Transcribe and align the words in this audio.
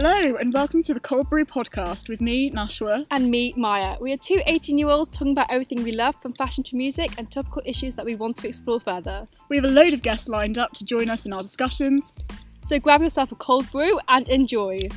Hello, 0.00 0.36
and 0.36 0.54
welcome 0.54 0.80
to 0.84 0.94
the 0.94 1.00
Cold 1.00 1.28
Brew 1.28 1.44
podcast 1.44 2.08
with 2.08 2.20
me, 2.20 2.52
Nashwa. 2.52 3.04
And 3.10 3.28
me, 3.32 3.52
Maya. 3.56 3.96
We 4.00 4.12
are 4.12 4.16
two 4.16 4.40
18 4.46 4.78
year 4.78 4.86
olds 4.86 5.08
talking 5.08 5.32
about 5.32 5.50
everything 5.50 5.82
we 5.82 5.90
love, 5.90 6.14
from 6.22 6.34
fashion 6.34 6.62
to 6.62 6.76
music 6.76 7.10
and 7.18 7.28
topical 7.28 7.62
issues 7.64 7.96
that 7.96 8.04
we 8.04 8.14
want 8.14 8.36
to 8.36 8.46
explore 8.46 8.78
further. 8.78 9.26
We 9.48 9.56
have 9.56 9.64
a 9.64 9.68
load 9.68 9.94
of 9.94 10.02
guests 10.02 10.28
lined 10.28 10.56
up 10.56 10.72
to 10.74 10.84
join 10.84 11.10
us 11.10 11.26
in 11.26 11.32
our 11.32 11.42
discussions. 11.42 12.14
So 12.62 12.78
grab 12.78 13.02
yourself 13.02 13.32
a 13.32 13.34
cold 13.34 13.68
brew 13.72 13.98
and 14.06 14.28
enjoy. 14.28 14.88